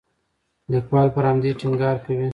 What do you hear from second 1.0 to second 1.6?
پر همدې